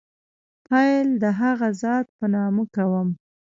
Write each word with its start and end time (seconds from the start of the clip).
پیل 0.67 1.07
د 1.23 1.25
هغه 1.41 1.69
ذات 1.81 2.07
په 2.17 2.25
نامه 2.35 2.63
کوم. 2.75 3.09